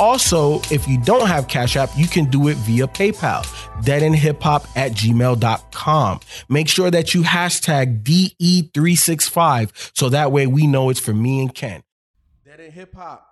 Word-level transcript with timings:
Also, 0.00 0.60
if 0.70 0.88
you 0.88 0.98
don't 1.02 1.28
have 1.28 1.46
Cash 1.46 1.76
App, 1.76 1.90
you 1.94 2.06
can 2.06 2.24
do 2.24 2.48
it 2.48 2.56
via 2.56 2.86
PayPal, 2.86 3.44
deadendhiphop 3.82 4.66
at 4.74 4.92
gmail.com. 4.92 6.20
Make 6.48 6.68
sure 6.68 6.90
that 6.90 7.12
you 7.12 7.22
hashtag 7.22 8.02
DE365 8.02 9.90
so 9.94 10.08
that 10.08 10.32
way 10.32 10.46
we 10.46 10.66
know 10.66 10.88
it's 10.88 11.00
for 11.00 11.12
me 11.12 11.42
and 11.42 11.54
Ken. 11.54 11.82
Dead 12.46 12.60
End 12.60 12.72
Hip 12.72 12.94
Hop 12.94 13.26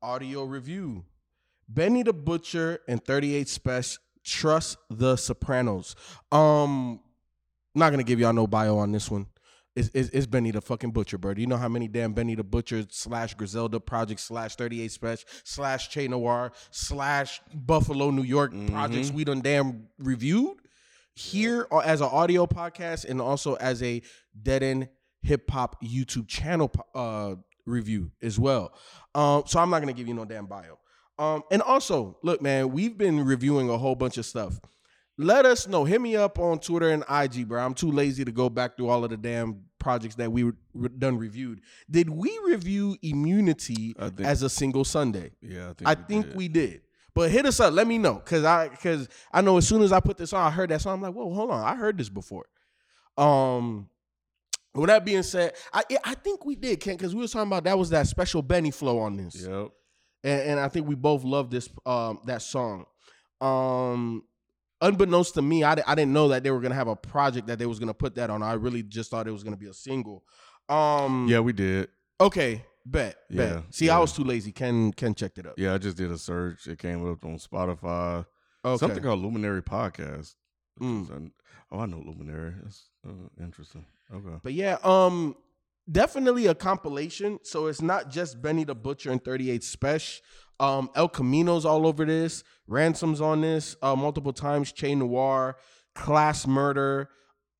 audio 0.00 0.44
review. 0.44 1.04
Benny 1.68 2.02
the 2.02 2.12
Butcher 2.12 2.80
and 2.86 3.02
38 3.04 3.46
Spesh 3.48 3.98
trust 4.24 4.76
the 4.90 5.16
Sopranos. 5.16 5.96
Um, 6.30 7.00
not 7.74 7.90
gonna 7.90 8.04
give 8.04 8.20
y'all 8.20 8.32
no 8.32 8.46
bio 8.46 8.78
on 8.78 8.92
this 8.92 9.10
one. 9.10 9.26
It's, 9.74 9.90
it's, 9.94 10.10
it's 10.10 10.26
Benny 10.26 10.50
the 10.50 10.60
fucking 10.60 10.90
Butcher, 10.90 11.16
bro. 11.16 11.32
Do 11.32 11.40
you 11.40 11.46
know 11.46 11.56
how 11.56 11.68
many 11.68 11.88
damn 11.88 12.12
Benny 12.12 12.34
the 12.34 12.44
Butcher 12.44 12.84
slash 12.90 13.34
Griselda 13.34 13.80
Project 13.80 14.20
slash 14.20 14.56
38 14.56 14.90
Spesh 14.90 15.24
slash 15.44 15.88
Che 15.88 16.08
Noir 16.08 16.52
slash 16.70 17.40
Buffalo, 17.54 18.10
New 18.10 18.22
York 18.22 18.52
projects 18.68 19.10
we 19.10 19.24
done 19.24 19.40
damn 19.40 19.88
reviewed 19.98 20.58
here 21.14 21.66
uh, 21.70 21.78
as 21.78 22.00
an 22.00 22.08
audio 22.10 22.46
podcast 22.46 23.04
and 23.08 23.20
also 23.20 23.54
as 23.54 23.82
a 23.82 24.02
Dead 24.40 24.62
End 24.62 24.88
Hip 25.22 25.50
Hop 25.50 25.82
YouTube 25.82 26.28
channel 26.28 26.70
uh, 26.94 27.36
review 27.66 28.10
as 28.22 28.38
well. 28.38 28.72
Um, 29.14 29.44
so 29.46 29.60
I'm 29.60 29.70
not 29.70 29.80
gonna 29.80 29.92
give 29.92 30.08
you 30.08 30.14
no 30.14 30.24
damn 30.24 30.46
bio. 30.46 30.78
Um, 31.18 31.42
and 31.50 31.62
also, 31.62 32.18
look, 32.22 32.42
man, 32.42 32.72
we've 32.72 32.96
been 32.96 33.24
reviewing 33.24 33.70
a 33.70 33.78
whole 33.78 33.94
bunch 33.94 34.18
of 34.18 34.26
stuff. 34.26 34.58
Let 35.18 35.44
us 35.46 35.68
know. 35.68 35.84
Hit 35.84 36.00
me 36.00 36.16
up 36.16 36.38
on 36.38 36.58
Twitter 36.58 36.90
and 36.90 37.04
IG, 37.10 37.46
bro. 37.46 37.62
I'm 37.64 37.74
too 37.74 37.90
lazy 37.92 38.24
to 38.24 38.32
go 38.32 38.48
back 38.48 38.76
through 38.76 38.88
all 38.88 39.04
of 39.04 39.10
the 39.10 39.16
damn 39.16 39.60
projects 39.78 40.14
that 40.16 40.32
we 40.32 40.44
were 40.44 40.88
done 40.88 41.18
reviewed. 41.18 41.60
Did 41.90 42.08
we 42.08 42.36
review 42.46 42.96
Immunity 43.02 43.92
think- 43.98 44.20
as 44.20 44.42
a 44.42 44.48
single 44.48 44.84
Sunday? 44.84 45.32
Yeah, 45.42 45.70
I 45.70 45.72
think 45.74 45.88
I 45.88 45.94
we 45.94 46.02
think 46.08 46.26
did. 46.26 46.36
we 46.36 46.48
did. 46.48 46.80
But 47.14 47.30
hit 47.30 47.44
us 47.44 47.60
up. 47.60 47.74
Let 47.74 47.86
me 47.86 47.98
know, 47.98 48.16
cause 48.24 48.42
I, 48.44 48.68
cause 48.68 49.06
I 49.30 49.42
know 49.42 49.58
as 49.58 49.68
soon 49.68 49.82
as 49.82 49.92
I 49.92 50.00
put 50.00 50.16
this 50.16 50.32
on, 50.32 50.46
I 50.46 50.50
heard 50.50 50.70
that 50.70 50.80
song. 50.80 50.94
I'm 50.94 51.02
like, 51.02 51.12
whoa, 51.14 51.32
hold 51.34 51.50
on, 51.50 51.62
I 51.62 51.76
heard 51.76 51.98
this 51.98 52.08
before. 52.08 52.46
Um, 53.18 53.90
with 54.74 54.86
that 54.88 55.04
being 55.04 55.22
said, 55.22 55.52
I 55.74 55.82
I 56.04 56.14
think 56.14 56.46
we 56.46 56.54
did, 56.54 56.80
Ken, 56.80 56.96
because 56.96 57.14
we 57.14 57.20
was 57.20 57.30
talking 57.32 57.48
about 57.48 57.64
that 57.64 57.78
was 57.78 57.90
that 57.90 58.06
special 58.06 58.40
Benny 58.40 58.70
flow 58.70 58.98
on 59.00 59.18
this 59.18 59.46
Yep. 59.46 59.68
and, 60.24 60.40
and 60.52 60.60
I 60.60 60.68
think 60.68 60.88
we 60.88 60.94
both 60.94 61.22
love 61.22 61.50
this 61.50 61.68
um 61.84 62.20
that 62.24 62.40
song. 62.40 62.86
Um 63.42 64.22
unbeknownst 64.82 65.34
to 65.34 65.42
me, 65.42 65.64
I, 65.64 65.76
I 65.86 65.94
didn't 65.94 66.12
know 66.12 66.28
that 66.28 66.42
they 66.42 66.50
were 66.50 66.60
gonna 66.60 66.74
have 66.74 66.88
a 66.88 66.96
project 66.96 67.46
that 67.46 67.58
they 67.58 67.66
was 67.66 67.78
gonna 67.78 67.94
put 67.94 68.14
that 68.16 68.28
on. 68.28 68.42
I 68.42 68.52
really 68.54 68.82
just 68.82 69.10
thought 69.10 69.26
it 69.26 69.32
was 69.32 69.42
gonna 69.42 69.56
be 69.56 69.68
a 69.68 69.74
single. 69.74 70.24
Um 70.68 71.26
Yeah, 71.28 71.40
we 71.40 71.52
did. 71.54 71.88
okay, 72.20 72.64
bet, 72.84 73.16
bet. 73.30 73.52
Yeah, 73.52 73.60
See, 73.70 73.88
I 73.88 73.98
was 73.98 74.12
too 74.12 74.24
lazy. 74.24 74.52
Ken 74.52 74.92
Ken 74.92 75.14
checked 75.14 75.38
it 75.38 75.46
up. 75.46 75.54
Yeah, 75.56 75.74
I 75.74 75.78
just 75.78 75.96
did 75.96 76.10
a 76.10 76.18
search. 76.18 76.66
It 76.66 76.78
came 76.78 77.10
up 77.10 77.24
on 77.24 77.38
Spotify. 77.38 78.26
Okay. 78.64 78.78
Something 78.78 79.02
called 79.02 79.20
Luminary 79.20 79.62
Podcast. 79.62 80.34
Mm. 80.80 81.30
oh, 81.70 81.80
I 81.80 81.86
know 81.86 82.02
Luminary. 82.04 82.54
That's 82.62 82.88
uh, 83.06 83.28
interesting. 83.42 83.84
Okay. 84.14 84.36
But 84.42 84.52
yeah, 84.52 84.78
um, 84.84 85.36
definitely 85.90 86.46
a 86.46 86.54
compilation. 86.54 87.40
So 87.42 87.66
it's 87.66 87.82
not 87.82 88.10
just 88.10 88.40
Benny 88.40 88.64
the 88.64 88.74
Butcher 88.74 89.10
and 89.10 89.22
38 89.22 89.62
Spesh. 89.62 90.20
Um, 90.62 90.90
Elcamino's 90.94 91.66
all 91.66 91.86
over 91.86 92.04
this. 92.04 92.44
Ransom's 92.68 93.20
on 93.20 93.40
this 93.40 93.74
uh, 93.82 93.96
multiple 93.96 94.32
times. 94.32 94.70
Che 94.70 94.94
Noir, 94.94 95.56
Klass 95.96 96.46
Murda, 96.46 97.08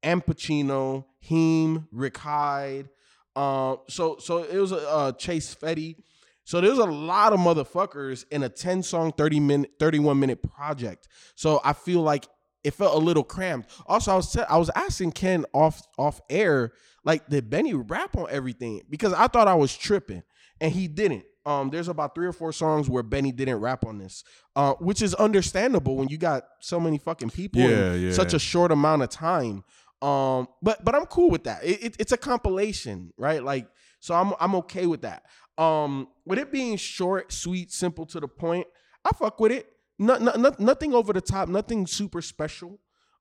Am 0.05 0.21
Pacino, 0.23 1.05
Heem, 1.19 1.89
Rick 1.91 2.19
Hyde. 2.19 2.89
Um, 3.35 3.79
so 3.89 4.17
so 4.19 4.45
it 4.45 4.57
was 4.57 4.71
a 4.71 4.89
uh, 4.89 5.13
Chase 5.13 5.55
Fetti. 5.55 5.97
So 6.45 6.61
there's 6.61 6.79
a 6.79 6.85
lot 6.85 7.33
of 7.33 7.41
motherfuckers 7.41 8.25
in 8.31 8.45
a 8.45 8.49
10 8.49 8.83
song, 8.83 9.13
30 9.13 9.41
minute, 9.41 9.71
31 9.79 10.21
minute 10.21 10.43
project. 10.43 11.09
So 11.35 11.61
I 11.65 11.73
feel 11.73 12.03
like 12.03 12.27
it 12.63 12.75
felt 12.75 12.95
a 12.95 12.99
little 12.99 13.25
cramped. 13.25 13.71
Also, 13.87 14.13
I 14.13 14.17
was 14.17 14.33
te- 14.33 14.43
I 14.49 14.57
was 14.59 14.71
asking 14.77 15.13
Ken 15.13 15.45
off 15.53 15.83
off 15.99 16.21
air, 16.31 16.73
like, 17.05 17.29
did 17.29 17.51
Benny 17.51 17.75
rap 17.75 18.17
on 18.17 18.29
everything? 18.31 18.83
Because 18.89 19.13
I 19.13 19.27
thought 19.27 19.49
I 19.49 19.55
was 19.55 19.77
tripping, 19.77 20.23
and 20.61 20.73
he 20.73 20.87
didn't. 20.87 21.25
Um, 21.45 21.71
there's 21.71 21.89
about 21.89 22.15
three 22.15 22.27
or 22.27 22.33
four 22.33 22.53
songs 22.53 22.89
where 22.89 23.03
Benny 23.03 23.33
didn't 23.33 23.57
rap 23.61 23.85
on 23.85 23.99
this, 23.99 24.23
uh, 24.55 24.75
which 24.75 25.03
is 25.03 25.13
understandable 25.15 25.97
when 25.97 26.09
you 26.09 26.17
got 26.19 26.45
so 26.61 26.79
many 26.79 26.99
fucking 26.99 27.31
people 27.31 27.61
Yeah, 27.61 27.93
in 27.95 28.01
yeah. 28.03 28.13
such 28.13 28.33
a 28.33 28.39
short 28.39 28.71
amount 28.71 29.03
of 29.03 29.09
time. 29.11 29.65
Um, 30.01 30.47
but 30.63 30.85
but 30.85 30.95
I'm 30.95 31.07
cool 31.07 31.31
with 31.31 31.45
that. 31.45 31.65
It, 31.65 31.83
it- 31.85 31.97
it's 31.99 32.13
a 32.13 32.17
compilation, 32.17 33.13
right? 33.17 33.43
Like, 33.43 33.67
so 34.01 34.15
I'm 34.15 34.33
I'm 34.41 34.55
okay 34.57 34.87
with 34.87 35.03
that. 35.03 35.25
Um, 35.59 36.09
with 36.25 36.39
it 36.39 36.51
being 36.53 36.77
short, 36.77 37.33
sweet, 37.33 37.73
simple 37.73 38.07
to 38.07 38.21
the 38.21 38.29
point, 38.29 38.67
I 39.05 39.11
fuck 39.11 39.39
with 39.41 39.53
it. 39.53 39.67
No, 39.99 40.17
no, 40.19 40.33
no- 40.37 40.55
nothing 40.59 40.95
over 40.95 41.13
the 41.13 41.21
top, 41.21 41.49
nothing 41.49 41.87
super 41.87 42.23
special. 42.23 42.79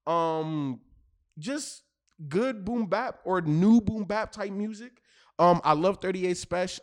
Um, 0.07 0.79
just 1.37 1.83
good 2.27 2.63
boom 2.65 2.85
bap 2.87 3.19
or 3.25 3.41
new 3.41 3.81
boom 3.81 4.03
bap 4.03 4.31
type 4.31 4.51
music. 4.51 4.91
Um, 5.39 5.59
I 5.63 5.73
love 5.73 5.97
38 6.01 6.35
Spesh 6.37 6.79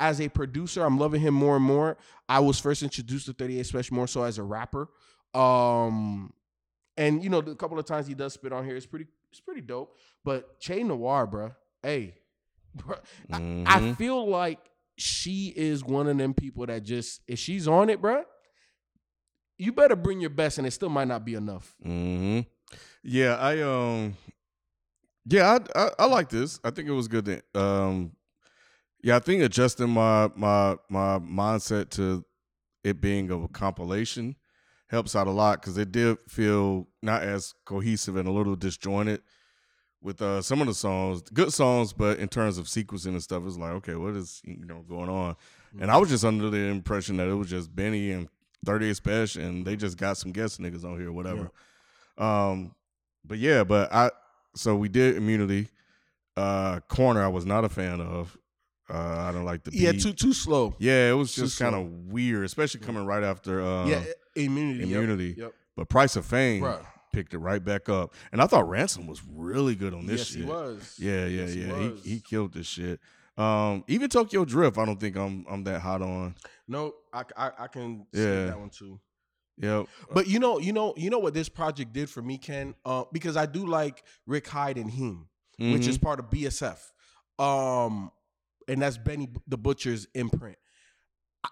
as 0.00 0.20
a 0.20 0.28
producer. 0.28 0.84
I'm 0.84 0.98
loving 0.98 1.20
him 1.20 1.34
more 1.34 1.56
and 1.56 1.64
more. 1.64 1.96
I 2.28 2.40
was 2.40 2.58
first 2.58 2.82
introduced 2.82 3.26
to 3.26 3.32
38 3.32 3.66
Special 3.66 3.94
more 3.96 4.06
so 4.06 4.22
as 4.22 4.38
a 4.38 4.42
rapper. 4.42 4.88
Um, 5.34 6.32
and 6.96 7.22
you 7.22 7.30
know, 7.30 7.40
the 7.40 7.54
couple 7.54 7.78
of 7.78 7.84
times 7.84 8.06
he 8.06 8.14
does 8.14 8.34
spit 8.34 8.52
on 8.52 8.64
here, 8.64 8.76
it's 8.76 8.86
pretty, 8.86 9.06
it's 9.30 9.40
pretty 9.40 9.60
dope. 9.60 9.96
But 10.24 10.58
Che 10.60 10.82
Noir, 10.82 11.26
bruh, 11.26 11.54
hey, 11.82 12.14
bruh, 12.76 12.98
I, 13.32 13.36
I 13.66 13.80
Mhm. 13.80 13.96
feel 13.96 14.28
like 14.28 14.58
she 14.96 15.52
is 15.56 15.84
one 15.84 16.08
of 16.08 16.18
them 16.18 16.34
people 16.34 16.66
that 16.66 16.82
just 16.82 17.20
if 17.28 17.38
she's 17.38 17.68
on 17.68 17.88
it, 17.90 18.02
bruh, 18.02 18.24
you 19.58 19.72
better 19.72 19.96
bring 19.96 20.20
your 20.20 20.30
best, 20.30 20.58
and 20.58 20.66
it 20.66 20.70
still 20.72 20.88
might 20.88 21.08
not 21.08 21.24
be 21.24 21.34
enough. 21.34 21.74
hmm 21.82 22.40
Yeah, 23.02 23.36
I 23.36 23.60
um, 23.62 24.16
yeah, 25.26 25.58
I, 25.74 25.80
I 25.84 25.90
I 26.00 26.06
like 26.06 26.28
this. 26.30 26.58
I 26.64 26.70
think 26.70 26.88
it 26.88 26.92
was 26.92 27.08
good. 27.08 27.24
To, 27.26 27.42
um, 27.60 28.12
yeah, 29.02 29.16
I 29.16 29.18
think 29.20 29.42
adjusting 29.42 29.90
my 29.90 30.30
my 30.34 30.76
my 30.88 31.18
mindset 31.18 31.90
to 31.90 32.24
it 32.84 33.00
being 33.00 33.30
a 33.30 33.48
compilation 33.48 34.36
helps 34.88 35.14
out 35.14 35.26
a 35.26 35.30
lot 35.30 35.60
because 35.60 35.76
it 35.76 35.92
did 35.92 36.16
feel 36.28 36.88
not 37.02 37.22
as 37.22 37.54
cohesive 37.64 38.16
and 38.16 38.26
a 38.26 38.32
little 38.32 38.56
disjointed 38.56 39.20
with 40.00 40.22
uh 40.22 40.40
some 40.40 40.60
of 40.60 40.66
the 40.66 40.74
songs, 40.74 41.22
good 41.32 41.52
songs, 41.52 41.92
but 41.92 42.18
in 42.18 42.28
terms 42.28 42.56
of 42.58 42.66
sequencing 42.66 43.08
and 43.08 43.22
stuff, 43.22 43.42
it's 43.46 43.56
like 43.56 43.72
okay, 43.72 43.94
what 43.94 44.14
is 44.14 44.40
you 44.44 44.64
know 44.64 44.84
going 44.88 45.10
on? 45.10 45.36
And 45.80 45.90
I 45.90 45.96
was 45.98 46.08
just 46.08 46.24
under 46.24 46.48
the 46.50 46.58
impression 46.58 47.16
that 47.18 47.28
it 47.28 47.34
was 47.34 47.50
just 47.50 47.74
Benny 47.74 48.10
and 48.12 48.28
38 48.64 48.96
Special, 48.96 49.42
and 49.42 49.66
they 49.66 49.76
just 49.76 49.96
got 49.98 50.16
some 50.16 50.32
guest 50.32 50.60
niggas 50.60 50.84
on 50.84 50.98
here, 50.98 51.12
whatever. 51.12 51.50
Um, 52.16 52.74
but 53.24 53.38
yeah, 53.38 53.64
but 53.64 53.92
I 53.92 54.10
so 54.54 54.74
we 54.76 54.88
did 54.88 55.16
immunity. 55.16 55.68
Uh, 56.36 56.80
corner, 56.88 57.22
I 57.22 57.28
was 57.28 57.44
not 57.44 57.64
a 57.64 57.68
fan 57.68 58.00
of. 58.00 58.36
Uh, 58.90 58.96
I 59.28 59.32
don't 59.32 59.44
like 59.44 59.64
the 59.64 59.70
Yeah, 59.74 59.92
too 59.92 60.12
too 60.12 60.32
slow. 60.32 60.74
Yeah, 60.78 61.10
it 61.10 61.14
was 61.14 61.34
too 61.34 61.42
just 61.42 61.58
kind 61.58 61.74
of 61.74 61.86
weird, 62.10 62.44
especially 62.44 62.80
coming 62.80 63.04
right 63.04 63.22
after 63.22 63.60
uh, 63.60 63.86
yeah, 63.86 64.02
immunity. 64.34 64.80
yep, 64.88 64.96
immunity. 64.98 65.34
Yep. 65.36 65.52
But 65.76 65.88
Price 65.90 66.16
of 66.16 66.24
Fame 66.24 66.62
Bruh. 66.62 66.84
picked 67.12 67.34
it 67.34 67.38
right 67.38 67.62
back 67.62 67.88
up, 67.88 68.14
and 68.32 68.40
I 68.40 68.46
thought 68.46 68.68
Ransom 68.68 69.06
was 69.06 69.20
really 69.30 69.74
good 69.74 69.92
on 69.94 70.06
this 70.06 70.20
Yes, 70.20 70.26
shit. 70.28 70.36
he 70.38 70.44
was. 70.44 70.94
Yeah, 70.98 71.26
yeah, 71.26 71.42
Yes, 71.44 71.54
yeah. 71.54 71.78
He, 71.78 71.88
was. 71.90 72.04
he 72.04 72.20
killed 72.20 72.54
this 72.54 72.66
shit. 72.66 72.98
Um, 73.36 73.84
even 73.86 74.08
Tokyo 74.08 74.44
Drift, 74.44 74.78
I 74.78 74.84
don't 74.86 74.98
think 74.98 75.16
I'm 75.16 75.44
I'm 75.48 75.62
that 75.64 75.80
hot 75.80 76.00
on. 76.02 76.34
No, 76.66 76.94
I 77.12 77.24
I, 77.36 77.50
I 77.58 77.66
can 77.68 78.06
Yeah. 78.12 78.46
that 78.46 78.58
one 78.58 78.70
too. 78.70 78.98
Yep. 79.58 79.86
But 80.14 80.28
you 80.28 80.38
know, 80.38 80.58
you 80.58 80.72
know, 80.72 80.94
you 80.96 81.10
know 81.10 81.18
what 81.18 81.34
this 81.34 81.48
project 81.48 81.92
did 81.92 82.08
for 82.08 82.22
me, 82.22 82.38
Ken? 82.38 82.74
Uh, 82.84 83.04
because 83.12 83.36
I 83.36 83.44
do 83.46 83.66
like 83.66 84.02
Rick 84.26 84.46
Hyde 84.48 84.78
and 84.78 84.90
him, 84.90 85.28
which 85.58 85.82
Mhm. 85.82 85.88
is 85.88 85.98
part 85.98 86.20
of 86.20 86.30
BSF. 86.30 86.90
Um, 87.38 88.10
and 88.68 88.82
that's 88.82 88.98
Benny 88.98 89.28
the 89.46 89.58
Butcher's 89.58 90.06
imprint. 90.14 90.56
I, 91.44 91.48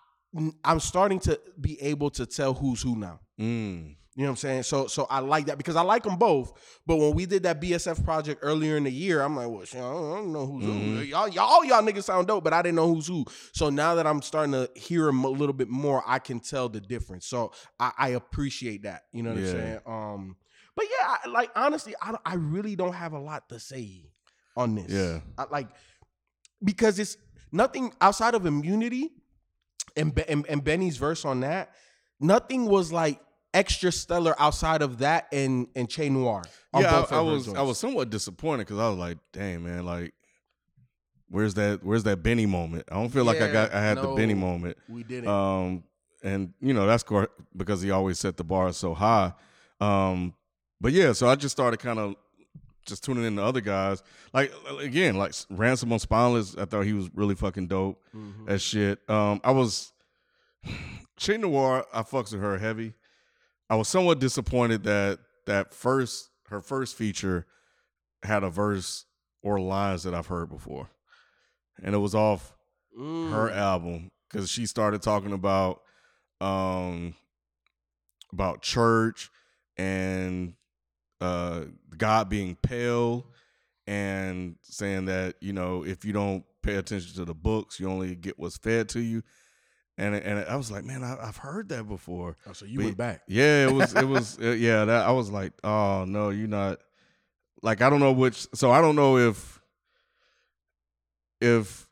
I'm 0.65 0.81
starting 0.81 1.19
to 1.21 1.41
be 1.61 1.81
able 1.83 2.11
to 2.11 2.27
tell 2.27 2.55
who's 2.55 2.83
who 2.83 2.97
now. 2.97 3.21
Mm. 3.41 3.97
You 4.19 4.23
know 4.23 4.29
what 4.29 4.31
I'm 4.31 4.37
saying? 4.37 4.63
So 4.63 4.87
so 4.87 5.07
I 5.11 5.19
like 5.19 5.45
that 5.47 5.59
because 5.59 5.77
I 5.77 5.83
like 5.83 6.03
them 6.05 6.17
both. 6.17 6.51
But 6.87 6.97
when 6.97 7.15
we 7.15 7.27
did 7.27 7.43
that 7.43 7.61
BSF 7.61 8.03
project 8.03 8.41
earlier 8.43 8.79
in 8.79 8.85
the 8.85 8.91
year, 8.91 9.21
I'm 9.21 9.37
like, 9.37 9.47
well, 9.49 9.61
I 9.61 9.77
don't, 9.77 10.13
I 10.13 10.17
don't 10.17 10.33
know 10.33 10.47
who's 10.47 10.65
who. 10.65 10.71
Mhm. 10.73 11.09
Y'all, 11.09 11.29
y'all, 11.29 11.45
all 11.45 11.65
y'all 11.67 11.83
niggas 11.83 12.05
sound 12.05 12.27
dope, 12.27 12.43
but 12.43 12.55
I 12.55 12.63
didn't 12.63 12.77
know 12.77 12.95
who's 12.95 13.07
who. 13.07 13.27
So 13.53 13.69
now 13.69 13.95
that 13.97 14.07
I'm 14.07 14.23
starting 14.23 14.53
to 14.53 14.71
hear 14.75 15.05
them 15.05 15.23
a 15.25 15.29
little 15.29 15.53
bit 15.53 15.69
more, 15.69 16.03
I 16.07 16.19
can 16.19 16.41
tell 16.41 16.71
the 16.71 16.81
difference. 16.81 17.27
So 17.27 17.53
I, 17.79 17.93
I 17.99 18.09
appreciate 18.11 18.85
that. 18.85 19.03
You 19.13 19.23
know 19.23 19.35
what 19.35 19.41
Yeah. 19.43 19.51
I'm 19.51 19.53
saying? 19.55 19.79
Um, 19.87 20.37
but 20.75 20.87
yeah, 20.91 21.17
I, 21.25 21.29
like 21.29 21.51
honestly, 21.55 21.95
I 22.01 22.15
I 22.25 22.35
really 22.37 22.75
don't 22.75 22.95
have 22.95 23.13
a 23.13 23.19
lot 23.21 23.51
to 23.51 23.61
say 23.61 24.07
on 24.57 24.77
this. 24.77 24.91
Yeah. 24.91 25.21
I, 25.37 25.45
like 25.51 25.69
because 26.62 26.99
it's 26.99 27.17
nothing 27.53 27.93
outside 28.00 28.35
of 28.35 28.47
immunity 28.47 29.11
and, 29.97 30.19
and 30.29 30.47
and 30.49 30.62
Benny's 30.64 30.97
verse 30.97 31.25
on 31.25 31.41
that. 31.41 31.73
Nothing 32.20 32.67
was 32.67 32.93
like 32.93 33.20
extra 33.55 33.91
stellar 33.91 34.35
outside 34.38 34.82
of 34.82 34.99
that 34.99 35.26
and 35.32 35.69
and 35.75 35.88
Che 35.88 36.08
Noir. 36.08 36.43
on 36.73 36.82
Yeah, 36.82 37.00
both 37.00 37.12
I, 37.12 37.19
I 37.19 37.20
was 37.20 37.55
I 37.55 37.62
was 37.62 37.79
somewhat 37.79 38.11
disappointed 38.11 38.67
because 38.67 38.79
I 38.79 38.88
was 38.88 38.99
like, 38.99 39.19
dang 39.32 39.64
man, 39.64 39.85
like 39.85 40.14
where's 41.29 41.55
that 41.55 41.82
where's 41.82 42.05
that 42.05 42.23
Benny 42.23 42.47
moment? 42.47 42.85
I 42.91 42.94
don't 42.94 43.08
feel 43.08 43.25
like 43.25 43.41
I 43.41 43.50
got 43.50 43.73
I 43.73 43.81
had 43.81 43.99
the 43.99 44.08
Benny 44.08 44.35
moment. 44.35 44.76
We 44.88 45.03
did 45.03 45.25
it. 45.25 45.29
Um, 45.29 45.85
and 46.23 46.53
you 46.61 46.75
know 46.75 46.87
that's 46.87 47.05
because 47.56 47.82
he 47.82 47.91
always 47.91 48.19
set 48.19 48.37
the 48.37 48.44
bar 48.44 48.73
so 48.73 48.94
high. 48.94 49.32
Um, 49.81 50.35
but 50.81 50.93
yeah, 50.93 51.12
so 51.12 51.29
I 51.29 51.35
just 51.37 51.53
started 51.56 51.79
kind 51.79 51.99
of 51.99 52.17
just 52.87 53.05
tuning 53.05 53.25
in 53.25 53.37
to 53.37 53.43
other 53.44 53.61
guys. 53.61 54.03
Like 54.33 54.53
again, 54.81 55.17
like 55.17 55.33
Ransom 55.50 55.93
on 55.93 55.99
Spineless, 55.99 56.56
I 56.56 56.65
thought 56.65 56.83
he 56.85 56.93
was 56.93 57.11
really 57.15 57.35
fucking 57.35 57.67
dope 57.67 58.03
Mhm. 58.15 58.49
as 58.49 58.62
shit. 58.62 58.99
Um, 59.11 59.41
I 59.44 59.50
was 59.50 59.93
Che 61.17 61.37
Noir, 61.38 61.85
I 61.93 62.03
fucks 62.03 62.33
with 62.33 62.41
her 62.41 62.59
heavy. 62.59 62.94
I 63.69 63.77
was 63.77 63.88
somewhat 63.88 64.19
disappointed 64.21 64.85
that 64.85 65.19
that 65.47 65.75
first 65.75 66.31
her 66.49 66.61
first 66.61 66.94
feature 66.97 67.47
had 68.23 68.43
a 68.44 68.50
verse 68.50 69.05
or 69.43 69.59
lines 69.61 70.03
that 70.05 70.15
I've 70.15 70.27
heard 70.29 70.49
before, 70.49 70.89
and 71.82 71.94
it 71.94 71.99
was 71.99 72.15
off 72.15 72.53
Mm. 72.99 73.31
her 73.31 73.50
album 73.50 74.11
because 74.29 74.49
she 74.50 74.65
started 74.67 75.03
talking 75.03 75.32
about 75.32 75.82
um 76.41 77.15
about 78.32 78.62
church 78.62 79.31
and 79.77 80.55
uh 81.21 81.65
God 81.97 82.29
being 82.29 82.57
pale 82.57 83.27
and 83.87 84.57
saying 84.63 85.07
that 85.07 85.37
you 85.41 85.53
know 85.53 85.85
if 85.85 86.05
you 86.05 86.13
don't 86.13 86.45
pay 86.63 86.75
attention 86.77 87.15
to 87.17 87.25
the 87.25 87.35
books 87.35 87.79
you 87.81 87.89
only 87.89 88.15
get 88.17 88.39
what's 88.39 88.57
fed 88.59 88.89
to 88.91 89.01
you 89.01 89.23
and 89.97 90.15
and 90.15 90.47
I 90.49 90.57
was 90.57 90.71
like 90.71 90.85
man 90.85 91.03
I, 91.05 91.17
I've 91.27 91.37
heard 91.39 91.69
that 91.71 91.85
before 91.89 92.37
Oh, 92.47 92.53
so 92.53 92.67
you 92.67 92.79
But- 92.79 92.85
went 92.85 92.97
back. 92.99 93.23
yeah, 93.29 93.67
it 93.67 93.73
was 93.73 93.95
it 93.95 94.07
was 94.07 94.39
uh, 94.43 94.51
yeah, 94.51 94.85
that 94.85 95.07
I 95.07 95.13
was 95.13 95.31
like, 95.31 95.53
"Oh, 95.65 96.05
no, 96.07 96.29
you're 96.31 96.49
not 96.49 96.81
like 97.63 97.81
I 97.81 97.89
don't 97.89 98.01
know 98.01 98.13
which 98.13 98.47
so 98.55 98.71
I 98.71 98.81
don't 98.83 98.97
know 98.97 99.17
if 99.17 99.61
if 101.41 101.86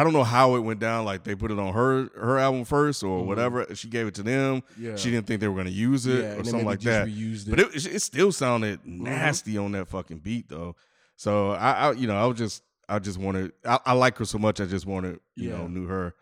I 0.00 0.04
don't 0.04 0.12
know 0.14 0.24
how 0.24 0.54
it 0.54 0.60
went 0.60 0.80
down 0.80 1.04
like 1.04 1.24
they 1.24 1.34
put 1.34 1.50
it 1.50 1.58
on 1.58 1.72
her 1.74 2.08
her 2.18 2.38
album 2.38 2.64
first 2.64 3.02
or 3.02 3.22
Mhm. 3.22 3.26
whatever. 3.26 3.74
She 3.74 3.88
gave 3.88 4.06
it 4.06 4.14
to 4.14 4.22
them. 4.22 4.62
Yeah. 4.78 4.96
She 4.96 5.10
didn't 5.10 5.26
think 5.26 5.40
they 5.40 5.48
were 5.48 5.54
going 5.54 5.66
to 5.66 5.72
use 5.72 6.06
it 6.06 6.24
Yeah, 6.24 6.34
or 6.36 6.44
something 6.44 6.64
like 6.64 6.80
just 6.80 6.86
that. 6.86 7.06
reused 7.08 7.50
But 7.50 7.60
it 7.60 7.86
it 7.86 8.00
still 8.00 8.32
sounded 8.32 8.80
nasty 8.86 9.58
on 9.58 9.72
that 9.72 9.88
fucking 9.88 10.18
beat 10.20 10.48
though. 10.48 10.74
So 11.16 11.50
I, 11.50 11.72
I 11.72 11.92
you 11.92 12.06
know, 12.06 12.16
I 12.16 12.24
was 12.26 12.38
just 12.38 12.62
I 12.88 12.98
just 12.98 13.18
wanted 13.18 13.52
I, 13.64 13.78
I 13.86 13.92
like 13.92 14.16
her 14.18 14.24
so 14.24 14.38
much 14.38 14.60
I 14.60 14.64
just 14.64 14.86
wanted, 14.86 15.20
you 15.36 15.50
Yeah. 15.50 15.58
know, 15.58 15.66
knew 15.66 15.86
her. 15.86 16.14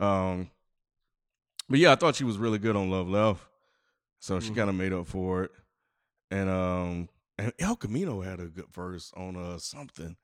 Um 0.00 0.50
but 1.68 1.78
yeah, 1.78 1.92
I 1.92 1.94
thought 1.94 2.16
she 2.16 2.24
was 2.24 2.36
really 2.38 2.58
good 2.58 2.74
on 2.74 2.90
Love 2.90 3.08
Left. 3.08 3.46
So 4.18 4.40
she 4.40 4.50
Mhm. 4.50 4.56
kind 4.56 4.70
of 4.70 4.74
made 4.76 4.92
up 4.92 5.06
for 5.06 5.44
it. 5.44 5.52
And 6.30 6.50
um 6.50 7.08
and 7.38 7.56
Elcamino 7.58 8.24
had 8.24 8.40
a 8.40 8.46
good 8.48 8.68
verse 8.74 9.12
on 9.16 9.36
uh 9.36 9.58
something. 9.58 10.16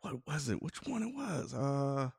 What 0.00 0.26
was 0.26 0.48
it? 0.48 0.62
Which 0.62 0.78
one 0.86 1.02
it 1.02 1.14
was? 1.14 1.52
Uh 1.52 2.10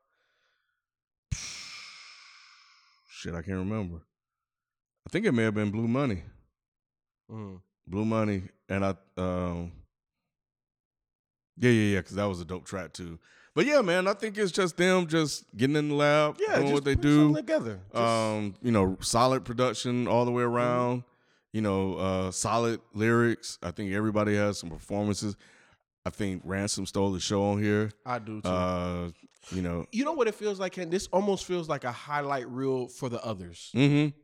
shit, 3.19 3.33
I 3.33 3.41
can't 3.41 3.57
remember. 3.57 3.97
I 5.05 5.09
think 5.11 5.25
it 5.25 5.33
may 5.33 5.43
have 5.43 5.53
been 5.53 5.71
Blue 5.71 5.87
Money. 5.87 6.23
Mm. 7.29 7.59
Blue 7.87 8.05
Money, 8.05 8.43
and 8.69 8.85
I, 8.85 8.89
um, 9.17 9.71
yeah, 11.57 11.69
yeah, 11.71 11.93
yeah, 11.95 11.99
because 11.99 12.15
that 12.15 12.25
was 12.25 12.39
a 12.39 12.45
dope 12.45 12.65
track 12.65 12.93
too. 12.93 13.19
But 13.55 13.65
yeah, 13.65 13.81
man, 13.81 14.07
I 14.07 14.13
think 14.13 14.37
it's 14.37 14.51
just 14.51 14.77
them 14.77 15.07
just 15.07 15.45
getting 15.57 15.75
in 15.75 15.89
the 15.89 15.95
lab, 15.95 16.37
Yeah, 16.39 16.59
doing 16.59 16.71
what 16.71 16.85
they 16.85 16.95
do. 16.95 17.35
together. 17.35 17.79
Just- 17.91 18.01
Um, 18.01 18.55
you 18.61 18.71
know, 18.71 18.97
solid 19.01 19.43
production 19.43 20.07
all 20.07 20.23
the 20.25 20.31
way 20.31 20.43
around. 20.43 21.03
You 21.51 21.61
know, 21.61 21.95
uh, 21.95 22.31
solid 22.31 22.79
lyrics. 22.93 23.57
I 23.63 23.71
think 23.71 23.91
everybody 23.91 24.35
has 24.35 24.59
some 24.59 24.69
performances. 24.69 25.35
I 26.05 26.11
think 26.11 26.43
Ransom 26.45 26.85
stole 26.85 27.11
the 27.11 27.19
show 27.19 27.43
on 27.43 27.61
here. 27.61 27.91
I 28.05 28.19
do 28.19 28.39
too. 28.41 28.47
Uh, 28.47 29.09
you 29.51 29.61
know, 29.61 29.85
you 29.91 30.05
know 30.05 30.13
what 30.13 30.27
it 30.27 30.35
feels 30.35 30.59
like, 30.59 30.77
and 30.77 30.91
This 30.91 31.07
almost 31.11 31.45
feels 31.45 31.69
like 31.69 31.83
a 31.83 31.91
highlight 31.91 32.49
reel 32.49 32.87
for 32.87 33.09
the 33.09 33.23
others. 33.23 33.71
mm-hmm. 33.75 34.15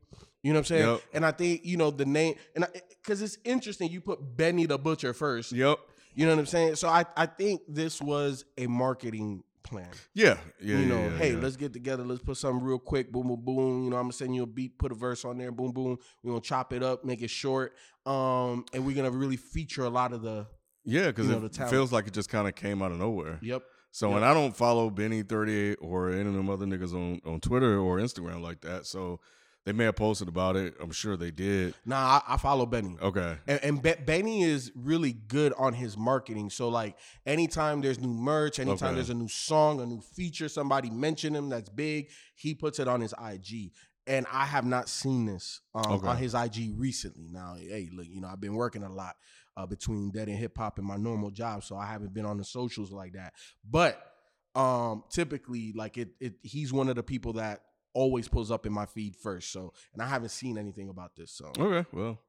You 0.44 0.54
know 0.54 0.60
what 0.60 0.60
I'm 0.60 0.66
saying? 0.66 0.88
Yep. 0.88 1.02
And 1.14 1.26
I 1.26 1.32
think 1.32 1.66
you 1.66 1.76
know 1.76 1.90
the 1.90 2.06
name, 2.06 2.36
and 2.56 2.68
because 3.02 3.22
it's 3.24 3.40
interesting, 3.44 3.90
you 3.90 4.00
put 4.00 4.20
Benny 4.38 4.68
the 4.68 4.78
Butcher 4.78 5.14
first. 5.14 5.52
Yep. 5.52 5.80
You 6.14 6.26
know 6.26 6.34
what 6.34 6.40
I'm 6.40 6.46
saying? 6.46 6.76
So 6.76 6.88
I 6.88 7.04
I 7.18 7.26
think 7.26 7.62
this 7.68 8.00
was 8.00 8.46
a 8.58 8.68
marketing 8.68 9.44
plan. 9.66 9.90
Yeah. 10.14 10.38
Yeah. 10.62 10.78
you 10.78 10.86
know, 10.86 11.00
yeah, 11.00 11.10
yeah, 11.10 11.18
hey, 11.18 11.34
yeah. 11.34 11.40
let's 11.40 11.56
get 11.58 11.74
together. 11.74 12.04
Let's 12.04 12.22
put 12.22 12.38
something 12.38 12.64
real 12.64 12.80
quick. 12.80 13.12
Boom, 13.12 13.28
boom, 13.28 13.42
boom. 13.44 13.84
You 13.84 13.90
know, 13.90 13.98
I'm 13.98 14.04
gonna 14.04 14.14
send 14.14 14.36
you 14.36 14.44
a 14.44 14.46
beat, 14.46 14.78
put 14.78 14.92
a 14.92 14.96
verse 14.96 15.26
on 15.26 15.38
there. 15.38 15.52
Boom, 15.52 15.72
boom. 15.72 15.98
We're 16.24 16.32
gonna 16.32 16.42
chop 16.42 16.72
it 16.72 16.84
up, 16.84 17.04
make 17.04 17.22
it 17.22 17.30
short. 17.30 17.74
Um, 18.06 18.66
and 18.74 18.86
we're 18.86 18.96
gonna 18.96 19.12
really 19.12 19.38
feature 19.38 19.84
a 19.84 19.90
lot 19.90 20.14
of 20.14 20.22
the. 20.22 20.48
Yeah, 20.86 21.08
because 21.08 21.28
you 21.28 21.40
know, 21.40 21.46
it 21.46 21.70
feels 21.70 21.92
like 21.92 22.06
it 22.08 22.14
just 22.14 22.30
kind 22.30 22.48
of 22.48 22.54
came 22.54 22.84
out 22.84 22.92
of 22.92 23.00
nowhere. 23.00 23.40
Yep. 23.42 23.64
So 23.96 24.08
Yep. 24.10 24.14
when 24.16 24.24
I 24.26 24.34
don't 24.34 24.54
follow 24.54 24.90
Benny 24.90 25.24
thirty 25.24 25.56
eight 25.58 25.78
or 25.80 26.10
any 26.10 26.28
of 26.28 26.34
them 26.34 26.50
other 26.50 26.66
niggas 26.66 26.94
on, 26.94 27.22
on 27.26 27.40
Twitter 27.40 27.80
or 27.80 27.98
Instagram 27.98 28.42
like 28.42 28.60
that, 28.60 28.86
so 28.86 29.22
they 29.64 29.72
may 29.72 29.86
have 29.86 29.96
posted 29.96 30.28
about 30.28 30.58
it. 30.58 30.74
I'm 30.82 30.92
sure 30.92 31.16
they 31.16 31.32
did. 31.32 31.76
Nah, 31.86 32.20
I, 32.28 32.34
I 32.34 32.38
follow 32.38 32.66
Benny. 32.66 32.98
Okay. 33.02 33.38
And, 33.48 33.64
and 33.64 33.82
Be- 33.82 33.96
Benny 34.06 34.44
is 34.44 34.70
really 34.76 35.14
good 35.14 35.54
on 35.58 35.72
his 35.74 35.96
marketing. 35.98 36.50
So 36.50 36.68
like 36.68 36.98
anytime 37.26 37.80
there's 37.80 37.98
new 37.98 38.14
merch, 38.14 38.60
anytime 38.60 38.88
Okay. 38.90 38.96
there's 38.96 39.10
a 39.10 39.14
new 39.16 39.30
song, 39.30 39.80
a 39.80 39.86
new 39.86 40.02
feature, 40.02 40.50
somebody 40.50 40.90
mention 40.90 41.34
him 41.34 41.48
that's 41.48 41.70
big, 41.70 42.10
he 42.36 42.54
puts 42.54 42.80
it 42.80 42.90
on 42.90 43.00
his 43.00 43.14
IG. 43.14 43.72
And 44.08 44.26
I 44.32 44.46
have 44.46 44.66
not 44.66 44.88
seen 44.88 45.26
this 45.26 45.62
um, 45.74 45.94
Okay. 45.94 46.08
on 46.08 46.18
his 46.18 46.34
IG 46.36 46.74
recently. 46.78 47.28
Now, 47.32 47.56
hey, 47.58 47.90
look, 47.92 48.06
you 48.08 48.22
know, 48.22 48.28
I've 48.28 48.40
been 48.42 48.54
working 48.54 48.84
a 48.84 48.90
lot 48.92 49.16
uh, 49.58 49.66
between 49.66 50.12
Dead 50.12 50.30
End 50.30 50.38
Hip 50.38 50.58
Hop 50.58 50.78
and 50.78 50.86
my 50.86 50.98
normal 50.98 51.32
job, 51.32 51.64
so 51.64 51.76
I 51.76 51.88
haven't 51.88 52.14
been 52.14 52.26
on 52.26 52.38
the 52.38 52.44
socials 52.44 52.92
like 52.92 53.14
that. 53.14 53.34
But 53.68 54.00
um, 54.54 55.04
typically, 55.10 55.74
like 55.76 55.98
it, 55.98 56.10
it, 56.20 56.34
he's 56.44 56.72
one 56.72 56.88
of 56.90 56.96
the 56.96 57.04
people 57.04 57.34
that 57.34 57.62
always 57.94 58.28
pulls 58.28 58.52
up 58.52 58.66
in 58.66 58.74
my 58.74 58.86
feed 58.86 59.16
first. 59.16 59.52
So, 59.52 59.74
and 59.94 60.02
I 60.02 60.08
haven't 60.08 60.30
seen 60.30 60.58
anything 60.58 60.90
about 60.90 61.16
this. 61.16 61.32
So, 61.32 61.52
Okay. 61.58 61.88
Well. 61.92 62.20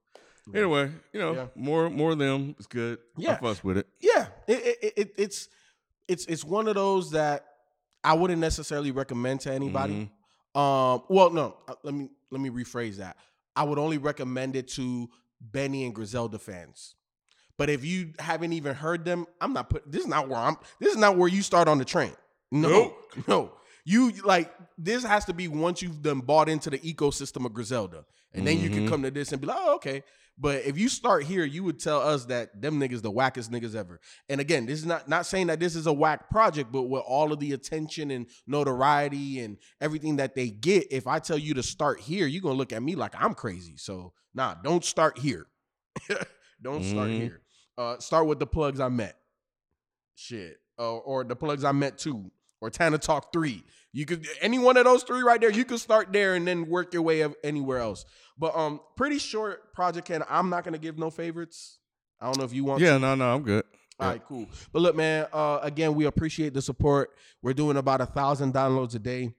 Anyway, 0.54 0.92
you 1.12 1.18
know, 1.20 1.34
Yeah. 1.34 1.46
more 1.56 1.90
more 1.90 2.12
of 2.12 2.18
them. 2.18 2.54
It's 2.56 2.68
good. 2.68 2.98
Yeah, 3.16 3.30
I 3.30 3.32
Yeah. 3.32 3.38
fuss 3.40 3.64
with 3.64 3.78
it. 3.78 3.88
Yeah, 4.00 4.28
it, 4.46 4.78
it, 4.80 4.92
it, 4.96 5.14
it's 5.18 5.48
it's 6.06 6.24
it's 6.26 6.44
one 6.44 6.68
of 6.68 6.76
those 6.76 7.10
that 7.10 7.44
I 8.04 8.12
wouldn't 8.14 8.40
necessarily 8.40 8.92
recommend 8.92 9.40
to 9.40 9.52
anybody. 9.52 10.08
Um, 10.56 11.02
well, 11.08 11.30
no, 11.30 11.56
uh, 11.68 11.74
let 11.82 11.94
me 11.94 12.08
let 12.30 12.40
me 12.40 12.48
rephrase 12.50 12.96
that. 12.96 13.16
I 13.54 13.64
would 13.64 13.78
only 13.78 13.98
recommend 13.98 14.56
it 14.56 14.68
to 14.68 15.08
Benny 15.40 15.84
and 15.84 15.94
Griselda 15.94 16.38
fans. 16.38 16.94
But 17.58 17.70
if 17.70 17.84
you 17.84 18.12
haven't 18.18 18.52
even 18.52 18.74
heard 18.74 19.04
them, 19.04 19.26
I'm 19.40 19.52
not 19.52 19.70
put. 19.70 19.90
This 19.90 20.02
is 20.02 20.08
not 20.08 20.28
where 20.28 20.38
I'm. 20.38 20.56
This 20.80 20.92
is 20.92 20.98
not 20.98 21.16
where 21.16 21.28
you 21.28 21.42
start 21.42 21.68
on 21.68 21.78
the 21.78 21.84
train. 21.84 22.12
No, 22.50 22.68
Nope. 22.68 23.02
no. 23.28 23.52
You 23.88 24.10
like 24.24 24.52
this 24.76 25.04
has 25.04 25.24
to 25.26 25.32
be 25.32 25.46
once 25.46 25.80
you've 25.80 26.02
done 26.02 26.18
bought 26.20 26.48
into 26.48 26.70
the 26.70 26.78
ecosystem 26.80 27.46
of 27.46 27.54
Griselda, 27.54 28.04
and 28.34 28.44
then 28.44 28.58
you 28.60 28.68
can 28.68 28.84
Mhm. 28.84 28.88
come 28.88 29.02
to 29.04 29.12
this 29.12 29.30
and 29.30 29.40
be 29.40 29.46
like, 29.46 29.56
oh, 29.60 29.76
okay. 29.76 30.02
But 30.36 30.64
if 30.64 30.76
you 30.76 30.88
start 30.88 31.22
here, 31.24 31.44
you 31.44 31.62
would 31.64 31.78
tell 31.78 32.00
us 32.00 32.24
that 32.26 32.60
them 32.60 32.80
niggas 32.80 33.00
the 33.00 33.12
wackest 33.12 33.48
niggas 33.48 33.74
ever. 33.76 34.00
And 34.28 34.40
again, 34.40 34.66
this 34.66 34.80
is 34.80 34.86
not 34.86 35.08
not 35.08 35.24
saying 35.24 35.46
that 35.46 35.60
this 35.60 35.76
is 35.76 35.86
a 35.86 35.92
whack 35.92 36.28
project, 36.30 36.72
but 36.72 36.82
with 36.82 37.04
all 37.06 37.32
of 37.32 37.38
the 37.38 37.52
attention 37.52 38.10
and 38.10 38.26
notoriety 38.46 39.38
and 39.40 39.56
everything 39.80 40.16
that 40.16 40.34
they 40.34 40.50
get, 40.50 40.88
if 40.90 41.06
I 41.06 41.20
tell 41.20 41.38
you 41.38 41.54
to 41.54 41.62
start 41.62 42.00
here, 42.00 42.26
you're 42.26 42.42
gonna 42.42 42.58
look 42.58 42.72
at 42.72 42.82
me 42.82 42.96
like 42.96 43.14
I'm 43.16 43.34
crazy. 43.34 43.76
So 43.76 44.12
nah, 44.34 44.54
don't 44.54 44.84
start 44.84 45.16
here. 45.16 45.46
don't 46.60 46.82
start 46.84 47.10
Mhm. 47.10 47.20
here. 47.20 47.40
Uh, 47.78 47.98
start 48.00 48.26
with 48.26 48.40
the 48.40 48.46
plugs 48.46 48.80
I 48.80 48.88
met. 48.88 49.16
Shit. 50.16 50.58
uh, 50.78 50.96
or 50.98 51.24
the 51.24 51.34
plugs 51.36 51.64
I 51.64 51.72
met 51.72 51.96
two, 51.96 52.30
or 52.60 52.70
Tana 52.70 52.98
Talk 52.98 53.32
three. 53.32 53.64
You 53.92 54.04
could 54.04 54.26
any 54.40 54.58
one 54.58 54.76
of 54.76 54.84
those 54.84 55.02
three 55.02 55.22
right 55.22 55.40
there. 55.40 55.50
You 55.50 55.64
could 55.64 55.80
start 55.80 56.12
there 56.12 56.34
and 56.34 56.46
then 56.46 56.68
work 56.68 56.92
your 56.92 57.02
way 57.02 57.26
anywhere 57.42 57.78
else. 57.78 58.04
But 58.38 58.56
um, 58.56 58.80
pretty 58.96 59.18
short 59.18 59.72
project. 59.72 60.10
And 60.10 60.24
I'm 60.28 60.50
not 60.50 60.64
gonna 60.64 60.78
give 60.78 60.98
no 60.98 61.10
favorites. 61.10 61.78
I 62.20 62.26
don't 62.26 62.38
know 62.38 62.44
if 62.44 62.52
you 62.52 62.64
want. 62.64 62.80
Yeah, 62.80 62.94
to. 62.94 62.98
no, 62.98 63.14
no, 63.14 63.34
I'm 63.34 63.42
good. 63.42 63.64
All 63.98 64.08
right, 64.08 64.22
cool. 64.22 64.46
But 64.72 64.82
look, 64.82 64.94
man. 64.94 65.26
Uh, 65.32 65.60
again, 65.62 65.94
we 65.94 66.04
appreciate 66.04 66.52
the 66.52 66.60
support. 66.60 67.10
We're 67.42 67.54
doing 67.54 67.78
about 67.78 68.02
a 68.02 68.06
thousand 68.06 68.52
downloads 68.52 68.94
a 68.94 68.98
day. 68.98 69.32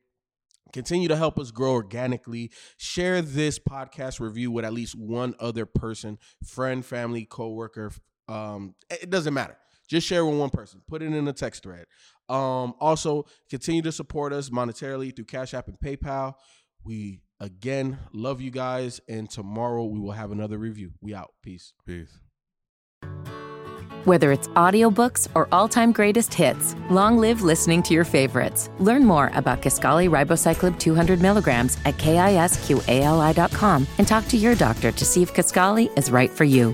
Continue 0.73 1.07
to 1.07 1.15
help 1.15 1.39
us 1.39 1.51
grow 1.51 1.73
organically. 1.73 2.51
Share 2.77 3.21
this 3.21 3.59
podcast 3.59 4.19
review 4.19 4.51
with 4.51 4.65
at 4.65 4.73
least 4.73 4.95
one 4.95 5.35
other 5.39 5.65
person, 5.65 6.17
friend, 6.43 6.83
family, 6.85 7.25
coworker. 7.25 7.91
Um, 8.27 8.75
it 8.89 9.09
doesn't 9.09 9.33
matter. 9.33 9.57
Just 9.87 10.07
share 10.07 10.25
with 10.25 10.37
one 10.37 10.49
person. 10.49 10.81
Put 10.87 11.01
it 11.01 11.13
in 11.13 11.27
a 11.27 11.33
text 11.33 11.63
thread. 11.63 11.85
Um, 12.29 12.73
also, 12.79 13.25
continue 13.49 13.81
to 13.83 13.91
support 13.91 14.33
us 14.33 14.49
monetarily 14.49 15.15
through 15.15 15.25
Cash 15.25 15.53
App 15.53 15.67
and 15.67 15.79
PayPal. 15.79 16.33
We 16.83 17.21
again 17.39 17.99
love 18.13 18.41
you 18.41 18.51
guys, 18.51 18.99
and 19.07 19.29
tomorrow 19.29 19.85
we 19.85 19.99
will 19.99 20.11
have 20.11 20.31
another 20.31 20.57
review. 20.57 20.91
We 21.01 21.13
out. 21.13 21.33
Peace. 21.41 21.73
Peace. 21.85 22.19
Whether 24.05 24.31
it's 24.31 24.47
audiobooks 24.49 25.27
or 25.35 25.49
all-time 25.51 25.91
greatest 25.91 26.33
hits, 26.33 26.77
long 26.89 27.17
live 27.17 27.41
listening 27.41 27.83
to 27.83 27.93
your 27.93 28.05
favorites. 28.05 28.69
Learn 28.79 29.03
more 29.03 29.31
about 29.33 29.61
Kisqali 29.61 30.09
Ribociclib 30.09 30.79
200 30.79 31.21
milligrams 31.21 31.77
at 31.83 31.95
kisqali.com 31.97 33.87
and 33.97 34.07
talk 34.07 34.25
to 34.29 34.37
your 34.37 34.55
doctor 34.55 34.93
to 34.93 35.03
see 35.03 35.23
if 35.23 35.33
Kisqali 35.33 35.97
is 35.97 36.09
right 36.09 36.31
for 36.31 36.45
you. 36.45 36.73